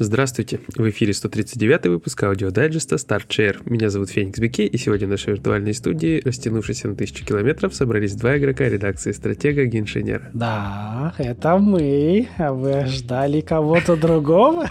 [0.00, 0.60] Здравствуйте!
[0.76, 3.56] В эфире 139 выпуск аудиодайджеста Start Share.
[3.64, 8.14] Меня зовут Феникс Беке, и сегодня в нашей виртуальной студии, растянувшейся на тысячу километров, собрались
[8.14, 10.30] два игрока редакции Stratege Геншинера.
[10.32, 12.28] Да, это мы.
[12.38, 14.68] А вы ждали кого-то другого?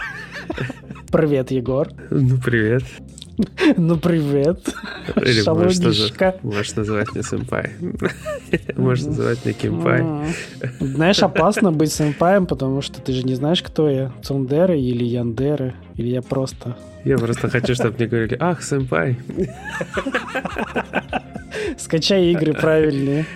[1.12, 1.88] Привет, Егор.
[2.08, 2.84] Ну, привет.
[3.76, 4.74] Ну, привет.
[5.16, 6.12] Или можешь, наз...
[6.42, 7.72] можешь назвать меня сэмпай.
[8.76, 10.04] Можешь называть меня кимпай.
[10.80, 14.12] Знаешь, опасно быть сэмпаем, потому что ты же не знаешь, кто я.
[14.22, 15.74] Цундеры или Яндеры.
[15.96, 16.76] Или я просто...
[17.04, 19.18] Я просто хочу, чтобы мне говорили, ах, сэмпай.
[21.78, 23.26] Скачай игры правильные.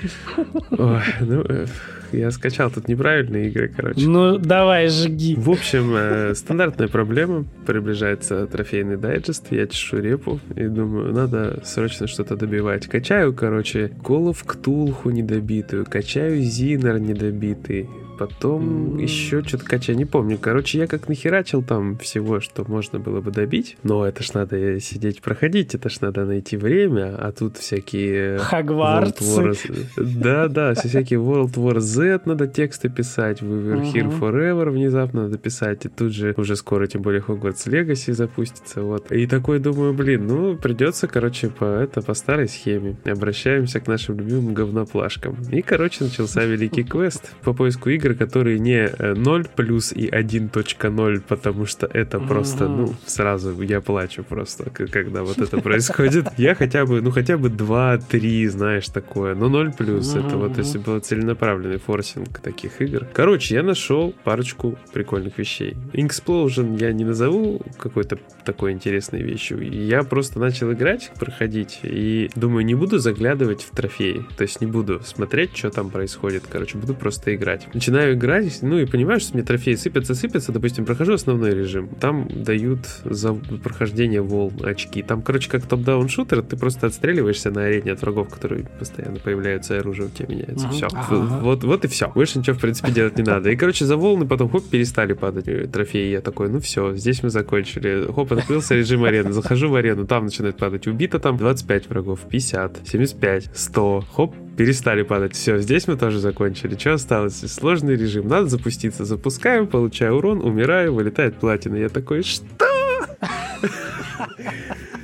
[0.70, 1.66] Ой, ну, э,
[2.12, 4.06] я скачал тут неправильные игры, короче.
[4.06, 5.34] Ну, давай, жги.
[5.36, 7.44] В общем, э, стандартная проблема.
[7.66, 12.86] Приближается трофейный дайджест, я чешу репу и думаю, надо срочно что-то добивать.
[12.86, 17.88] Качаю, короче, Call of Cthulhu недобитую, качаю Зинер недобитый,
[18.26, 19.02] потом mm.
[19.02, 20.38] еще что-то качаю, не помню.
[20.40, 24.80] Короче, я как нахерачил там всего, что можно было бы добить, но это ж надо
[24.80, 28.38] сидеть проходить, это ж надо найти время, а тут всякие...
[28.38, 29.54] Хагвартсы.
[29.96, 33.92] Да-да, всякие World War Z надо тексты писать, We Were uh-huh.
[33.92, 38.82] Here Forever внезапно надо писать, и тут же уже скоро, тем более, Hogwarts Legacy запустится,
[38.82, 39.10] вот.
[39.10, 42.96] И такой думаю, блин, ну, придется, короче, по, это, по старой схеме.
[43.04, 45.36] Обращаемся к нашим любимым говноплашкам.
[45.50, 50.08] И, короче, начался великий квест по поиску игр, игры, которые не 0 э, плюс и
[50.08, 56.26] 1.0, потому что это просто, ну, сразу я плачу просто, когда вот это происходит.
[56.38, 59.34] Я хотя бы, ну, хотя бы 2-3, знаешь, такое.
[59.34, 63.06] Но 0 плюс, это вот если был целенаправленный форсинг таких игр.
[63.12, 65.76] Короче, я нашел парочку прикольных вещей.
[65.92, 69.62] Inksplosion я не назову какой-то такой интересной вещью.
[69.62, 74.24] Я просто начал играть, проходить, и думаю, не буду заглядывать в трофеи.
[74.36, 76.44] То есть не буду смотреть, что там происходит.
[76.50, 77.72] Короче, буду просто играть.
[77.74, 81.88] Начинаю начинаю играть, ну и понимаешь, что мне трофеи сыпятся, сыпятся, допустим, прохожу основной режим,
[81.88, 85.02] там дают за прохождение волн очки.
[85.02, 89.74] Там, короче, как top-down шутер, ты просто отстреливаешься на арене от врагов, которые постоянно появляются,
[89.74, 90.68] и оружие у тебя меняется.
[90.68, 90.88] Все.
[91.08, 92.08] Вот, вот и все.
[92.08, 93.50] Больше ничего, в принципе, делать не надо.
[93.50, 96.10] И, короче, за волны потом, хоп, перестали падать э, трофеи.
[96.10, 98.06] Я такой, ну все, здесь мы закончили.
[98.12, 99.32] Хоп, открылся режим арены.
[99.32, 100.86] Захожу в арену, там начинает падать.
[100.86, 104.04] Убито там 25 врагов, 50, 75, 100.
[104.12, 105.34] Хоп, перестали падать.
[105.34, 106.76] Все, здесь мы тоже закончили.
[106.78, 107.40] Что осталось?
[107.40, 108.28] Сложный режим.
[108.28, 109.04] Надо запуститься.
[109.04, 111.76] Запускаем, получаю урон, умираю, вылетает платина.
[111.76, 112.46] Я такой, что?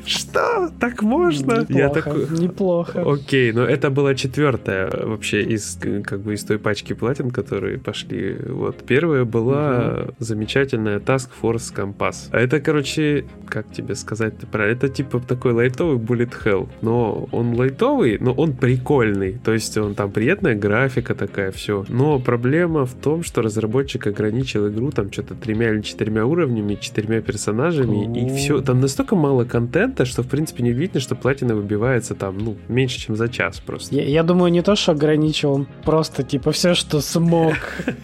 [0.08, 0.70] Что?
[0.80, 1.60] Так можно?
[1.60, 2.26] Неплохо, я такой...
[2.38, 3.04] неплохо.
[3.06, 8.36] Окей, но это была четвертая вообще из как бы из той пачки платин, которые пошли.
[8.48, 10.14] Вот первая была угу.
[10.18, 12.28] замечательная Task Force Compass.
[12.30, 16.68] А это, короче, как тебе сказать про это типа такой лайтовый Bullet Hell.
[16.82, 19.38] Но он лайтовый, но он прикольный.
[19.44, 21.84] То есть он там приятная графика такая, все.
[21.88, 27.20] Но проблема в том, что разработчик ограничил игру там что-то тремя или четырьмя уровнями, четырьмя
[27.20, 28.60] персонажами, и все.
[28.60, 32.56] Там настолько мало контента, контента, что, в принципе, не видно, что платина выбивается там, ну,
[32.68, 33.94] меньше, чем за час просто.
[33.94, 37.54] Я, я думаю, не то, что ограничил, он просто, типа, все, что смог.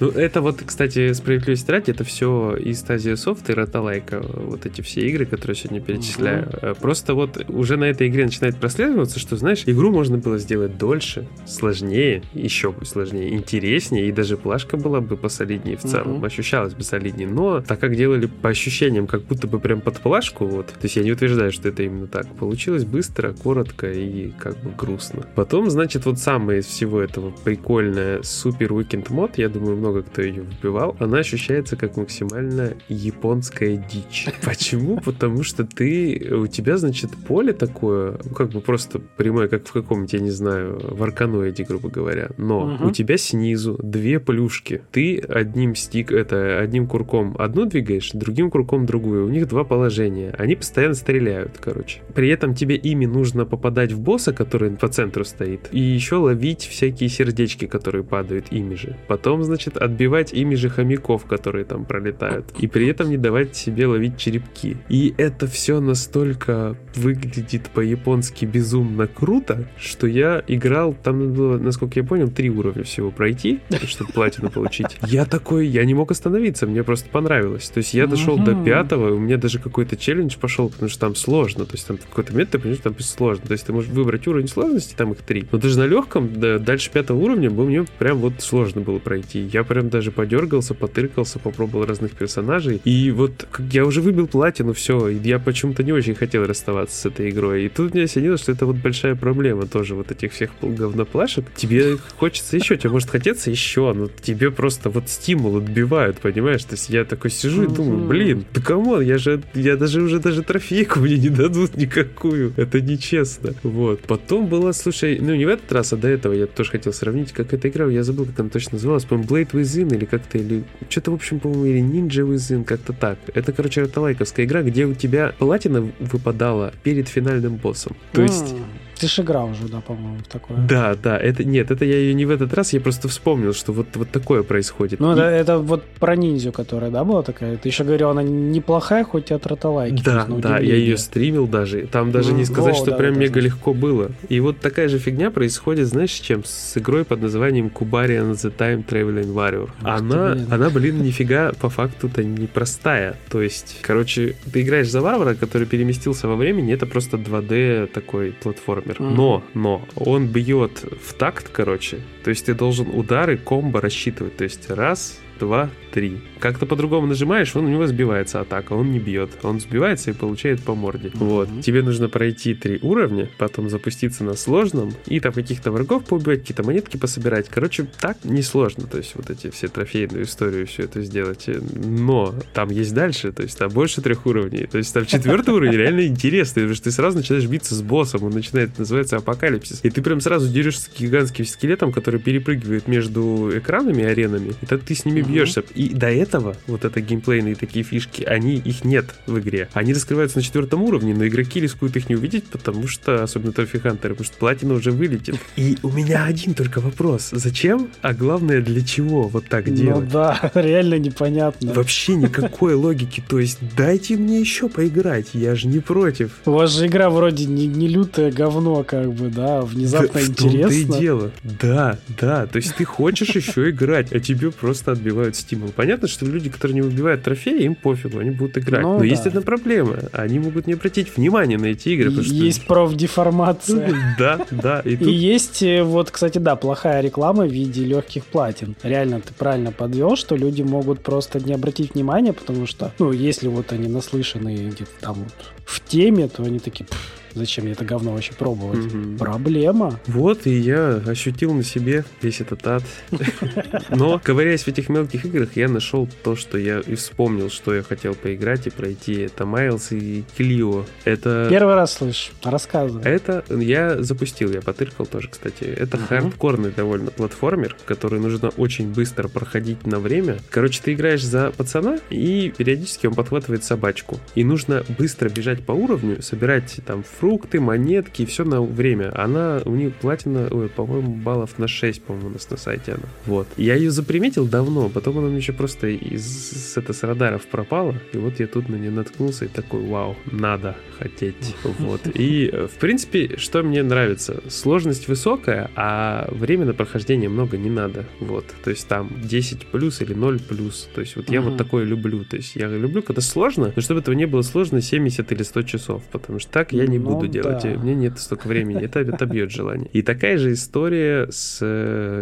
[0.00, 4.80] Ну, это вот, кстати, справедливости ради, это все и Стазия Софт, и Роталайка, вот эти
[4.80, 6.48] все игры, которые сегодня перечисляю.
[6.60, 10.76] Э, просто вот уже на этой игре начинает прослеживаться, что, знаешь, игру можно было сделать
[10.76, 16.82] дольше, сложнее, еще сложнее, интереснее, и даже плашка была бы посолиднее в целом, ощущалась бы
[16.82, 17.28] солиднее.
[17.28, 20.96] Но так как делали по ощущениям, как будто бы прям под плашку, вот, то есть
[20.96, 22.26] я не утверждаю, утверждаю, что это именно так.
[22.36, 25.26] Получилось быстро, коротко и как бы грустно.
[25.34, 30.22] Потом, значит, вот самое из всего этого прикольная супер Weekend мод, я думаю, много кто
[30.22, 34.28] ее вбивал, она ощущается как максимально японская дичь.
[34.44, 35.00] Почему?
[35.00, 39.72] Потому что ты, у тебя, значит, поле такое, ну, как бы просто прямое, как в
[39.72, 42.88] каком-нибудь, я не знаю, в арканоиде, грубо говоря, но угу.
[42.88, 44.82] у тебя снизу две плюшки.
[44.92, 49.26] Ты одним стик, это, одним курком одну двигаешь, другим курком другую.
[49.26, 50.34] У них два положения.
[50.38, 52.00] Они постоянно стреляют стреляют, короче.
[52.14, 56.62] При этом тебе ими нужно попадать в босса, который по центру стоит, и еще ловить
[56.62, 58.96] всякие сердечки, которые падают ими же.
[59.08, 62.46] Потом, значит, отбивать ими же хомяков, которые там пролетают.
[62.58, 64.76] И при этом не давать себе ловить черепки.
[64.88, 72.04] И это все настолько выглядит по-японски безумно круто, что я играл, там было, насколько я
[72.04, 74.98] понял, три уровня всего пройти, чтобы платину получить.
[75.06, 77.68] Я такой, я не мог остановиться, мне просто понравилось.
[77.68, 81.11] То есть я дошел до пятого, у меня даже какой-то челлендж пошел, потому что там
[81.14, 81.64] сложно.
[81.64, 83.46] То есть там в какой-то момент ты понимаешь, там сложно.
[83.46, 85.46] То есть ты можешь выбрать уровень сложности, там их три.
[85.50, 89.40] Но даже на легком, да, дальше пятого уровня, мне прям вот сложно было пройти.
[89.52, 92.80] Я прям даже подергался, потыркался, попробовал разных персонажей.
[92.84, 95.08] И вот я уже выбил платину, все.
[95.08, 97.64] И я почему-то не очень хотел расставаться с этой игрой.
[97.64, 101.44] И тут мне осенило, что это вот большая проблема тоже вот этих всех говноплашек.
[101.54, 106.64] Тебе хочется еще, тебе может хотеться еще, но тебе просто вот стимул отбивают, понимаешь?
[106.64, 109.00] То есть я такой сижу и думаю, блин, да кому?
[109.00, 112.52] Я же, я даже уже даже трофейку мне не дадут никакую.
[112.56, 113.54] Это нечестно.
[113.62, 114.00] Вот.
[114.02, 117.32] Потом была, слушай, ну не в этот раз, а до этого я тоже хотел сравнить,
[117.32, 120.64] как эта игра, я забыл, как она точно называлась, по-моему, Blade Within или как-то, или
[120.88, 123.18] что-то, в общем, по-моему, или Ninja Within, как-то так.
[123.34, 127.96] Это, короче, роталайковская игра, где у тебя платина выпадала перед финальным боссом.
[128.12, 128.54] То есть
[129.02, 130.56] ты же играл уже, да, по-моему, в такое.
[130.56, 133.72] Да, да, это нет, это я ее не в этот раз, я просто вспомнил, что
[133.72, 135.00] вот, вот такое происходит.
[135.00, 135.12] Ну, и...
[135.14, 137.56] это, это вот про ниндзю, которая, да, была такая?
[137.56, 140.04] Ты еще говорил, она неплохая, хоть и от роталайки.
[140.04, 141.88] Да, да, я ее стримил даже.
[141.88, 143.52] Там даже ну, не сказать, о, что да, прям мега значит.
[143.52, 144.12] легко было.
[144.28, 146.44] И вот такая же фигня происходит, знаешь, чем?
[146.44, 149.70] С игрой под названием Kubarian The Time Traveling Warrior.
[149.82, 150.46] Ах она, блин.
[150.48, 153.16] она, блин, нифига по факту-то непростая.
[153.30, 158.32] То есть, короче, ты играешь за варвара, который переместился во времени, это просто 2D такой
[158.32, 159.12] платформер например.
[159.12, 159.16] Mm-hmm.
[159.16, 162.00] Но, но он бьет в такт, короче.
[162.24, 164.36] То есть ты должен удары комбо рассчитывать.
[164.36, 166.18] То есть раз, два, три.
[166.40, 169.30] Как-то по-другому нажимаешь, он у него сбивается атака, он не бьет.
[169.42, 171.10] Он сбивается и получает по морде.
[171.14, 171.48] Вот.
[171.62, 176.64] Тебе нужно пройти три уровня, потом запуститься на сложном, и там каких-то врагов поубивать, какие-то
[176.64, 177.48] монетки пособирать.
[177.48, 178.86] Короче, так несложно.
[178.86, 181.48] То есть вот эти все трофейную историю, все это сделать.
[181.74, 184.66] Но там есть дальше, то есть там больше трех уровней.
[184.66, 188.24] То есть там четвертый уровень реально интересный, потому что ты сразу начинаешь биться с боссом,
[188.24, 189.80] он начинает называться апокалипсис.
[189.82, 194.82] И ты прям сразу дерешься с гигантским скелетом, который перепрыгивает между экранами, аренами, и так
[194.82, 195.62] ты с ними бьешься.
[195.74, 199.68] И до этого вот это геймплейные такие фишки, они, их нет в игре.
[199.72, 203.78] Они раскрываются на четвертом уровне, но игроки рискуют их не увидеть, потому что, особенно Трофи
[203.78, 205.36] Хантеры, потому что платина уже вылетит.
[205.56, 207.30] И у меня один только вопрос.
[207.32, 207.88] Зачем?
[208.02, 210.04] А главное, для чего вот так ну делать?
[210.04, 211.72] Ну да, реально непонятно.
[211.72, 213.22] Вообще никакой логики.
[213.26, 216.32] То есть дайте мне еще поиграть, я же не против.
[216.46, 220.58] У вас же игра вроде не, не лютое говно, как бы, да, внезапно да, интересно.
[220.58, 221.30] В том-то и дело.
[221.42, 225.71] Да, да, то есть ты хочешь еще играть, а тебе просто отбивают стимул.
[225.74, 228.82] Понятно, что люди, которые не выбивают трофеи, им пофигу, они будут играть.
[228.82, 229.04] Ну, Но да.
[229.04, 229.98] есть одна проблема.
[230.12, 232.10] Они могут не обратить внимания на эти игры.
[232.10, 232.66] Есть что...
[232.66, 233.94] профдеформация.
[234.18, 234.80] Да, да.
[234.80, 235.08] И, тут...
[235.08, 238.76] и есть, э, вот, кстати, да, плохая реклама в виде легких платин.
[238.82, 243.48] Реально, ты правильно подвел, что люди могут просто не обратить внимания, потому что, ну, если
[243.48, 245.34] вот они наслышаны где-то там вот
[245.64, 246.86] в теме, то они такие,
[247.34, 248.86] Зачем мне это говно вообще пробовать?
[248.86, 249.18] Угу.
[249.18, 250.00] Проблема.
[250.06, 252.82] Вот, и я ощутил на себе весь этот ад.
[253.90, 257.82] Но, ковыряясь в этих мелких играх, я нашел то, что я и вспомнил, что я
[257.82, 259.22] хотел поиграть и пройти.
[259.22, 260.84] Это Майлз и Клио.
[261.04, 261.46] Это...
[261.50, 263.02] Первый раз слышь, рассказывай.
[263.04, 265.64] Это я запустил, я потыркал тоже, кстати.
[265.64, 266.06] Это угу.
[266.06, 270.38] хардкорный довольно платформер, который нужно очень быстро проходить на время.
[270.50, 274.18] Короче, ты играешь за пацана, и периодически он подхватывает собачку.
[274.34, 279.12] И нужно быстро бежать по уровню, собирать там фрукты, монетки, все на время.
[279.14, 283.04] Она, у нее платина, ой, по-моему, баллов на 6, по-моему, у нас на сайте она.
[283.26, 283.46] Вот.
[283.56, 287.94] Я ее заприметил давно, потом она мне еще просто из с, это, с радаров пропала,
[288.12, 291.54] и вот я тут на нее наткнулся и такой, вау, надо хотеть.
[291.78, 292.00] Вот.
[292.12, 294.42] И, в принципе, что мне нравится?
[294.48, 298.04] Сложность высокая, а время на прохождение много не надо.
[298.18, 298.46] Вот.
[298.64, 300.88] То есть там 10 плюс или 0 плюс.
[300.92, 302.24] То есть вот я вот такое люблю.
[302.24, 305.62] То есть я люблю, когда сложно, но чтобы этого не было сложно 70 или 100
[305.62, 307.62] часов, потому что так я не буду буду ну, делать.
[307.62, 307.68] Да.
[307.70, 308.82] Мне нет столько времени.
[308.82, 309.88] Это отобьет желание.
[309.92, 311.58] И такая же история с...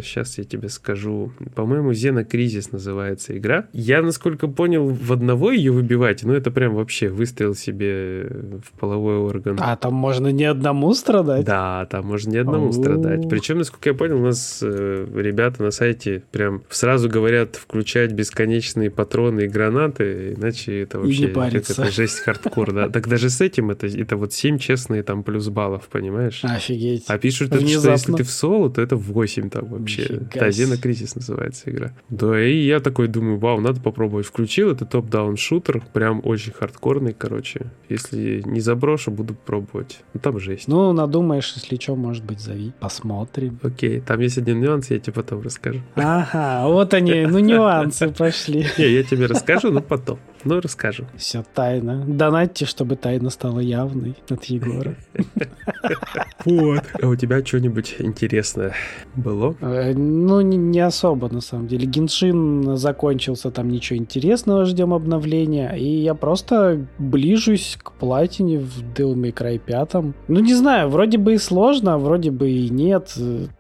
[0.03, 1.33] Сейчас я тебе скажу.
[1.55, 3.67] По-моему, Xeno Crisis называется игра.
[3.73, 8.27] Я, насколько понял, в одного ее выбивать, ну это прям вообще выстрел себе
[8.65, 9.57] в половой орган.
[9.61, 11.45] А там можно не одному страдать?
[11.45, 12.73] Да, там можно не одному У-у-у.
[12.73, 13.29] страдать.
[13.29, 18.91] Причем, насколько я понял, у нас э, ребята на сайте прям сразу говорят включать бесконечные
[18.91, 22.89] патроны и гранаты, иначе это вообще это жесть хардкор, да.
[22.89, 26.41] Так даже с этим это, это вот 7 честно честные там плюс баллов, понимаешь?
[26.43, 27.05] Офигеть.
[27.09, 30.21] А пишут, что если ты в соло, то это 8 там вообще.
[30.33, 31.93] Да, Xeno Crisis называется игра.
[32.09, 34.27] Да, и я такой думаю, вау, надо попробовать.
[34.27, 37.67] Включил, это top-down шутер, прям очень хардкорный, короче.
[37.89, 40.01] Если не заброшу, буду пробовать.
[40.15, 40.69] Ну там жесть.
[40.69, 42.73] Ну, надумаешь, если что, может быть, зови.
[42.81, 43.59] Посмотрим.
[43.63, 45.81] Окей, там есть один нюанс, я тебе потом расскажу.
[45.95, 48.67] Ага, вот они, ну нюансы пошли.
[48.79, 50.19] Не, я тебе расскажу, но потом.
[50.45, 51.05] Ну, расскажу.
[51.17, 52.05] Все тайно.
[52.07, 54.70] Донатьте, чтобы тайна стала явной от Егора.
[54.71, 54.95] Егора.
[56.45, 56.83] Вот.
[57.01, 58.75] А у тебя что-нибудь интересное
[59.15, 59.55] было?
[59.61, 61.87] Э, ну, не особо, на самом деле.
[61.87, 65.75] Геншин закончился, там ничего интересного, ждем обновления.
[65.77, 69.95] И я просто ближусь к платине в Devil May Cry 5.
[70.29, 73.15] Ну, не знаю, вроде бы и сложно, а вроде бы и нет.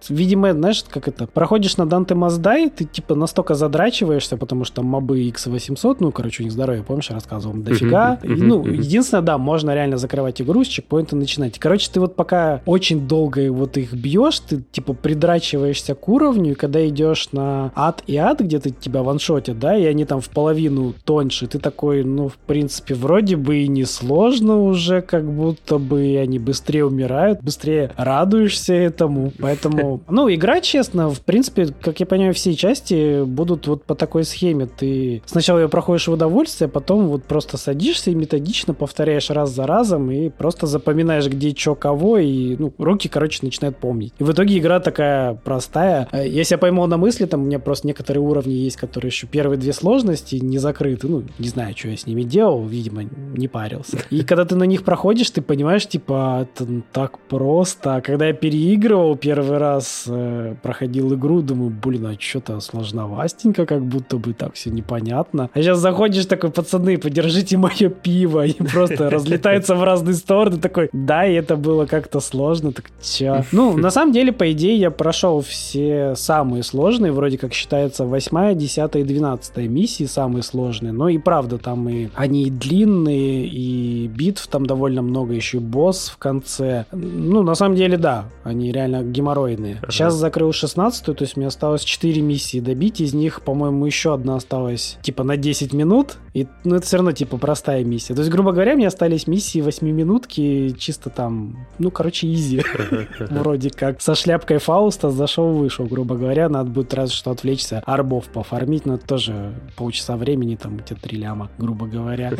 [0.08, 4.86] Видимо, знаешь, как это, проходишь на Данте Маздай, ты типа настолько задрачиваешься, потому что там
[4.86, 8.18] мобы X800, ну, короче, у них здоровье, помнишь, рассказывал, дофига.
[8.22, 11.58] Ну, единственное, да, можно реально закрывать игру с чекпоинта начинать.
[11.58, 16.54] Короче, ты вот пока очень долго вот их бьешь, ты типа придрачиваешься к уровню, и
[16.54, 20.28] когда идешь на ад и ад, где ты тебя ваншотят, да, и они там в
[20.28, 25.78] половину тоньше, ты такой, ну, в принципе, вроде бы и не сложно уже, как будто
[25.78, 29.32] бы они быстрее умирают, быстрее радуешься этому.
[29.40, 34.22] Поэтому, ну, игра, честно, в принципе, как я понимаю, все части будут вот по такой
[34.22, 34.66] схеме.
[34.66, 39.50] Ты сначала ее проходишь в удовольствие, а потом вот просто садишься и методично повторяешь раз
[39.50, 44.12] за разом и просто запоминаешь, где что кого, и ну, руки, короче, начинают помнить.
[44.18, 46.08] И в итоге игра такая простая.
[46.12, 49.26] Э, я себя поймал на мысли, там у меня просто некоторые уровни есть, которые еще
[49.26, 51.08] первые две сложности не закрыты.
[51.08, 53.98] Ну, не знаю, что я с ними делал, видимо, не парился.
[54.10, 57.96] И когда ты на них проходишь, ты понимаешь, типа, это так просто.
[57.96, 63.84] А когда я переигрывал первый раз, э, проходил игру, думаю, блин, а что-то сложновастенько, как
[63.84, 65.48] будто бы так все непонятно.
[65.54, 70.90] А сейчас заходишь такой, пацаны, подержите мое пиво, и просто разлетается в разные стороны, такой,
[70.92, 73.44] да, и это было как-то сложно, так чё?
[73.52, 78.56] Ну, на самом деле, по идее, я прошел все самые сложные, вроде как считается 8,
[78.56, 84.06] 10 и 12 миссии самые сложные, но и правда, там и они и длинные, и
[84.08, 86.86] битв там довольно много, еще и босс в конце.
[86.92, 89.78] Ну, на самом деле, да, они реально геморройные.
[89.82, 89.92] Ага.
[89.92, 94.36] Сейчас закрыл 16 то есть мне осталось 4 миссии добить, из них, по-моему, еще одна
[94.36, 98.14] осталась типа на 10 минут, и, ну, это все равно типа простая миссия.
[98.14, 102.62] То есть, грубо говоря, мне остались миссии 8 минутки, чисто там, ну, короче, изи.
[103.30, 104.00] Вроде как.
[104.00, 106.48] Со шляпкой Фауста зашел, вышел, грубо говоря.
[106.48, 111.18] Надо будет разве что отвлечься, арбов пофармить, но это тоже полчаса времени, там, эти три
[111.18, 112.32] ляма, грубо говоря.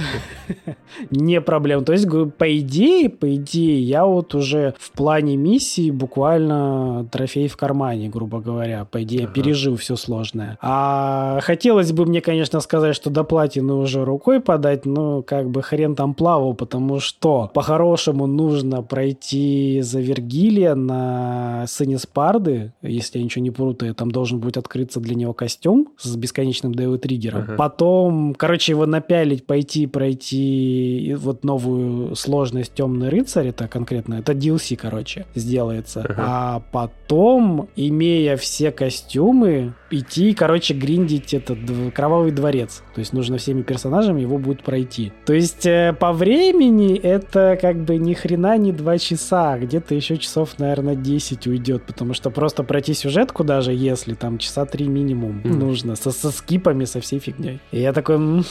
[1.10, 1.84] Не проблем.
[1.84, 7.56] То есть, по идее, по идее, я вот уже в плане миссии буквально трофей в
[7.56, 8.84] кармане, грубо говоря.
[8.84, 10.58] По идее, пережил все сложное.
[10.60, 15.62] А хотелось бы мне, конечно, сказать, что до платины уже рукой подать, но как бы
[15.62, 23.24] хрен там плавал, потому что по-хорошему нужно пройти за Вергилия на сыне Спарды, если я
[23.24, 27.42] ничего не путаю, там должен будет открыться для него костюм с бесконечным Дэйв триггером.
[27.42, 27.56] Uh-huh.
[27.56, 34.76] Потом, короче, его напялить, пойти, пройти вот новую сложность Темный рыцарь, это конкретно, это DLC,
[34.76, 36.00] короче, сделается.
[36.00, 36.14] Uh-huh.
[36.18, 41.58] А потом, имея все костюмы, идти, короче, гриндить этот
[41.94, 42.82] кровавый дворец.
[42.94, 45.12] То есть нужно всеми персонажами его будет пройти.
[45.26, 50.16] То есть э, по времени это как бы ни хрена не два часа, где-то еще
[50.16, 55.40] часов, наверное, 10 уйдет, потому что просто пройти сюжетку даже, если там часа три минимум
[55.44, 55.54] mm.
[55.54, 57.60] нужно, со, со скипами, со всей фигней.
[57.72, 58.44] И я такой...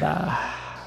[0.00, 0.38] Да...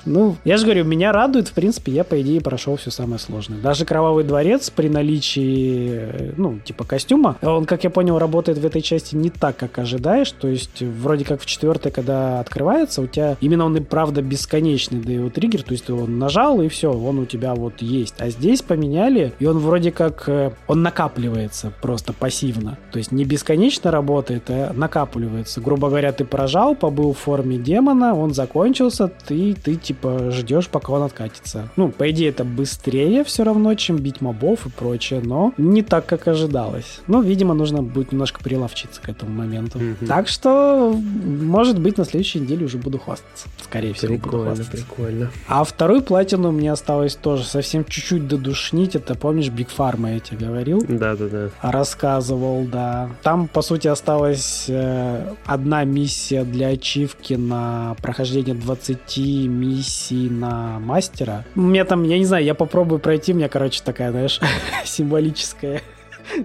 [0.08, 3.60] Ну, я же говорю, меня радует, в принципе, я, по идее, прошел все самое сложное.
[3.60, 8.66] Даже Кровавый дворец при наличии, э, ну, типа костюма, он, как я понял, работает в
[8.66, 10.32] этой части не так, как ожидаешь.
[10.32, 15.02] То есть, вроде как в четвертой, когда открывается, у тебя именно он и правда бесконечный,
[15.02, 18.16] да его триггер, то есть ты его нажал, и все, он у тебя вот есть.
[18.20, 22.78] А здесь поменяли, и он вроде как, э, он накапливается просто пассивно.
[22.92, 25.60] То есть не бесконечно работает, а накапливается.
[25.60, 30.68] Грубо говоря, ты прожал, побыл в форме демона, он закончился, ты, ты типа типа ждешь,
[30.68, 31.70] пока он откатится.
[31.76, 36.06] Ну, по идее, это быстрее все равно, чем бить мобов и прочее, но не так,
[36.06, 37.00] как ожидалось.
[37.08, 39.80] Ну, видимо, нужно будет немножко приловчиться к этому моменту.
[39.80, 40.08] Mm-hmm.
[40.08, 43.48] Так что, может быть, на следующей неделе уже буду хвастаться.
[43.64, 44.86] Скорее всего, прикольно, буду хвастаться.
[44.86, 48.96] Прикольно, А вторую платину мне осталось тоже совсем чуть-чуть додушнить.
[48.96, 50.84] Это, помнишь, Биг Фарма я тебе говорил?
[50.88, 51.50] Да-да-да.
[51.62, 53.10] Рассказывал, да.
[53.24, 60.80] Там, по сути, осталась э, одна миссия для ачивки на прохождение 20 миссий миссии на
[60.80, 61.46] мастера.
[61.56, 64.40] У меня там, я не знаю, я попробую пройти, у меня, короче, такая, знаешь,
[64.86, 65.82] символическая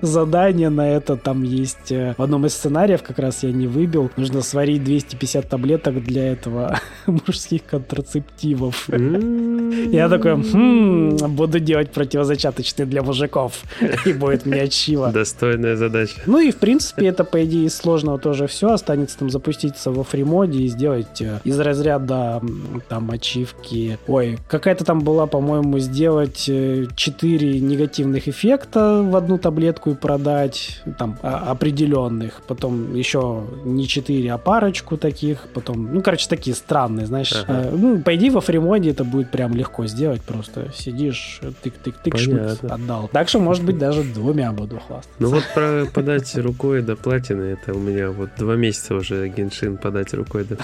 [0.01, 1.17] задание на это.
[1.17, 5.49] Там есть э, в одном из сценариев, как раз я не выбил, нужно сварить 250
[5.49, 8.89] таблеток для этого мужских контрацептивов.
[8.89, 13.63] Я такой, хм, буду делать противозачаточные для мужиков.
[14.05, 15.11] И будет мне чиво.
[15.13, 16.15] Достойная задача.
[16.27, 18.73] Ну и, в принципе, это, по идее, из сложного тоже все.
[18.73, 22.43] Останется там запуститься во фримоде и сделать э, из разряда
[22.89, 23.99] там ачивки.
[24.07, 30.83] Ой, какая-то там была, по-моему, сделать 4 э, негативных эффекта в одну таблетку редкую продать,
[30.99, 37.33] там, определенных, потом еще не 4, а парочку таких, потом, ну, короче, такие странные, знаешь.
[37.33, 37.71] Ага.
[37.71, 42.65] Э, ну, по идее, во фримоде это будет прям легко сделать, просто сидишь, тык-тык-тык, шмык,
[42.71, 43.09] отдал.
[43.13, 45.11] Так что, может быть, даже двумя буду хвастаться.
[45.19, 49.79] Ну вот про подать рукой до платины, это у меня вот два месяца уже геншин
[49.79, 50.59] подать рукой до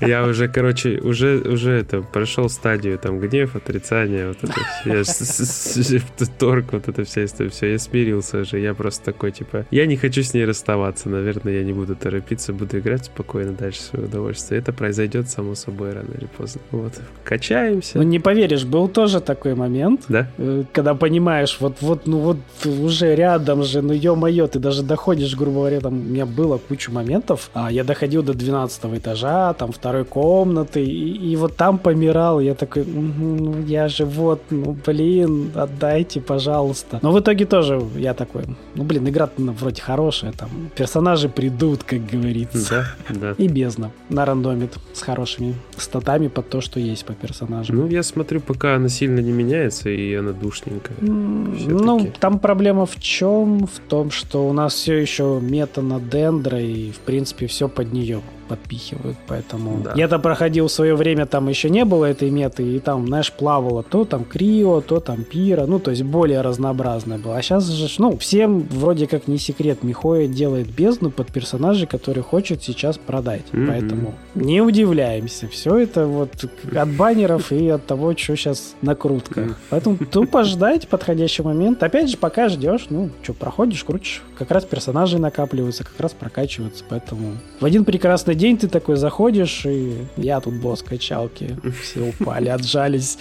[0.00, 6.00] Я уже, короче, уже, уже это, прошел стадию там гнев, отрицание, вот это все,
[6.38, 9.96] торг, вот это вся история, все, я смирился уже, я просто такой, типа, я не
[9.96, 14.60] хочу с ней расставаться, наверное, я не буду торопиться, буду играть спокойно дальше свое удовольствие.
[14.60, 16.60] Это произойдет само собой рано или поздно.
[16.70, 17.98] Вот, качаемся.
[17.98, 20.26] Ну, не поверишь, был тоже такой момент, да?
[20.38, 25.36] Э, когда понимаешь, вот, вот, ну вот уже рядом же, ну ё-моё, ты даже доходишь,
[25.36, 29.72] грубо говоря, там, у меня было куча моментов, а я доходил до 12 этажа, там,
[29.72, 35.50] второй комнаты, и, и вот там помирал, я такой, ну, я же вот, ну, блин,
[35.54, 36.98] отдайте, пожалуйста.
[37.02, 38.44] Но в итоге тоже я такой,
[38.74, 42.86] ну, блин, игра ну, вроде хорошая, там, персонажи придут, как говорится.
[43.08, 43.34] Да, да.
[43.38, 47.76] И бездна на рандомит с хорошими статами под то, что есть по персонажам.
[47.76, 50.96] Ну, я смотрю, пока она сильно не меняется, и она душненькая.
[51.00, 53.66] Ну, там проблема в чем?
[53.66, 57.92] В том, что у нас все еще мета на дендра, и, в принципе, все под
[57.92, 58.20] нее
[58.50, 59.80] подпихивают, поэтому...
[59.84, 59.92] Да.
[59.94, 63.84] Я-то проходил в свое время, там еще не было этой меты, и там, знаешь, плавало
[63.84, 67.36] то там Крио, то там Пира, ну, то есть более разнообразное было.
[67.36, 72.24] А сейчас же, ну, всем вроде как не секрет, Михоя делает бездну под персонажей, которые
[72.24, 73.66] хочет сейчас продать, mm-hmm.
[73.68, 75.46] поэтому не удивляемся.
[75.46, 76.30] Все это вот
[76.74, 79.42] от баннеров и от того, что сейчас накрутка.
[79.42, 79.54] Mm-hmm.
[79.70, 81.80] Поэтому тупо ждать подходящий момент.
[81.84, 86.82] Опять же, пока ждешь, ну, что, проходишь, крутишь, как раз персонажи накапливаются, как раз прокачиваются,
[86.88, 92.48] поэтому в один прекрасный день ты такой заходишь, и я тут босс качалки, все упали,
[92.48, 93.18] отжались,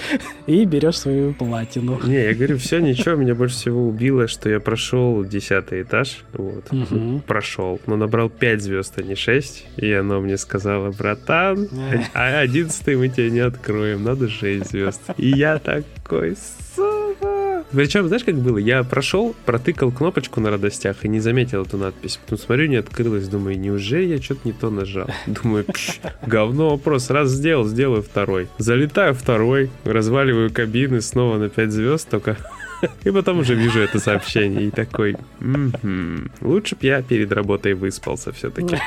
[0.47, 1.99] и берешь свою платину.
[2.05, 6.65] Не, я говорю, все, ничего, меня больше всего убило, что я прошел десятый этаж, вот,
[7.27, 11.67] прошел, но набрал 5 звезд, а не 6, и оно мне сказала, братан,
[12.13, 15.01] а одиннадцатый мы тебе не откроем, надо 6 звезд.
[15.17, 16.37] И я такой,
[17.71, 18.57] причем, знаешь, как было?
[18.57, 22.19] Я прошел, протыкал кнопочку на радостях и не заметил эту надпись.
[22.23, 23.27] Потом смотрю, не открылась.
[23.27, 25.07] Думаю, неужели я что-то не то нажал?
[25.27, 25.65] Думаю,
[26.25, 27.09] говно вопрос.
[27.09, 28.47] Раз сделал, сделаю второй.
[28.57, 32.37] Залетаю второй, разваливаю кабины снова на 5 звезд, только
[33.03, 35.15] И потом уже вижу это сообщение и такой,
[36.41, 38.77] лучше б я перед работой выспался все-таки.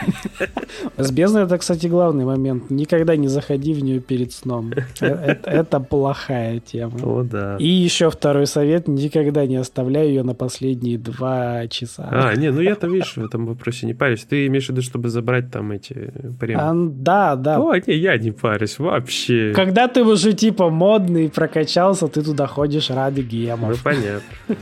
[0.96, 2.70] С бездной это, кстати, главный момент.
[2.70, 4.72] Никогда не заходи в нее перед сном.
[5.00, 6.98] Э, это, это плохая тема.
[7.02, 7.57] О, да.
[7.59, 8.88] И еще второй совет.
[8.88, 12.09] Никогда не оставляй ее на последние два часа.
[12.11, 14.24] А, не, ну я-то, видишь, в этом вопросе не парюсь.
[14.24, 16.61] Ты имеешь в виду, чтобы забрать там эти премии?
[16.61, 17.61] А, да, да.
[17.61, 19.52] О, не, я не парюсь вообще.
[19.55, 23.82] Когда ты уже типа модный, прокачался, ты туда ходишь ради гемов.
[23.85, 24.57] Ну, понятно.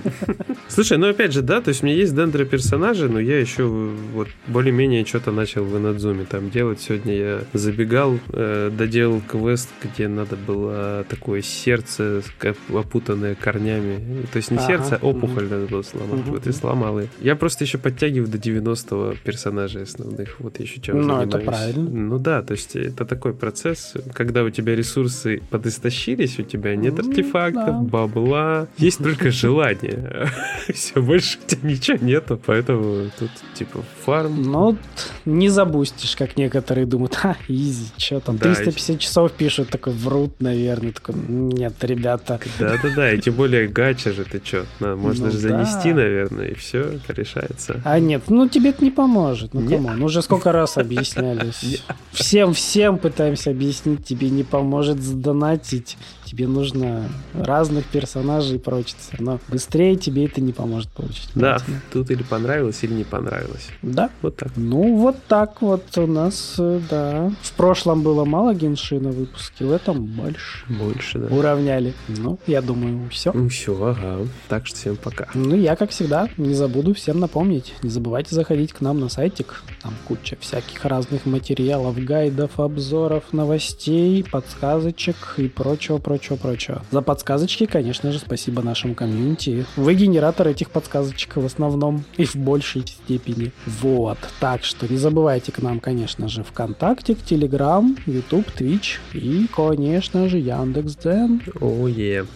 [0.69, 3.65] Слушай, ну опять же, да, то есть у меня есть дендры персонажи, но я еще
[3.65, 6.81] вот более-менее что-то начал в Инадзуме там делать.
[6.81, 12.23] Сегодня я забегал, э, доделал квест, где надо было такое сердце,
[12.69, 14.27] опутанное корнями.
[14.33, 14.67] То есть не ага.
[14.67, 16.21] сердце, а опухоль надо было сломать.
[16.21, 16.31] Угу.
[16.31, 17.09] Вот и сломал ее.
[17.21, 20.39] Я просто еще подтягиваю до 90 персонажей основных.
[20.41, 21.91] Вот еще чем Ну, это правильно.
[21.91, 26.99] Ну да, то есть это такой процесс, когда у тебя ресурсы подистощились, у тебя нет
[26.99, 27.81] артефактов, да.
[27.81, 30.31] бабла, есть только желание.
[30.73, 34.43] Все, больше у тебя ничего нету, поэтому тут типа фарм.
[34.43, 34.77] Ну,
[35.25, 40.93] не забустишь, как некоторые думают, а, изи, что там, 350 часов пишут, такой врут, наверное,
[40.93, 42.41] такой, нет, ребята.
[42.59, 46.81] Да-да-да, и тем более гача же, ты что, можно ну, же занести, наверное, и все,
[46.81, 47.81] это решается.
[47.85, 51.83] А нет, ну тебе это не поможет, ну кому, ну уже сколько раз объяснялись.
[52.13, 55.97] Всем-всем пытаемся объяснить, тебе не поможет задонатить
[56.31, 58.97] тебе нужно разных персонажей и прочее.
[59.19, 61.29] Но быстрее тебе это не поможет получить.
[61.35, 61.79] Да, поэтому.
[61.93, 63.69] тут или понравилось, или не понравилось.
[63.83, 64.11] Да.
[64.23, 64.53] Вот так.
[64.57, 67.33] Ну, вот так вот у нас, э, да.
[67.43, 70.65] В прошлом было мало геншина выпуски, в этом больше.
[70.69, 71.35] Больше, да.
[71.35, 71.95] Уравняли.
[72.07, 73.33] Ну, я думаю, все.
[73.33, 74.29] Ну, все, ага.
[74.49, 75.29] Так что всем пока.
[75.35, 77.75] Ну, я, как всегда, не забуду всем напомнить.
[77.83, 79.65] Не забывайте заходить к нам на сайтик.
[79.83, 86.83] Там куча всяких разных материалов, гайдов, обзоров, новостей, подсказочек и прочего-прочего прочего-прочего.
[86.91, 89.65] За подсказочки, конечно же, спасибо нашему комьюнити.
[89.77, 93.53] Вы генератор этих подсказочек в основном и в большей степени.
[93.67, 94.19] Вот.
[94.39, 100.39] Так что не забывайте к нам, конечно же, ВКонтакте, Телеграм, Ютуб, Твич и, конечно же,
[100.39, 101.43] Яндекс.Дзен.
[101.61, 102.27] Ое.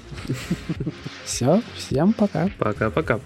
[1.25, 2.49] Все, всем пока.
[2.59, 3.21] Пока-пока.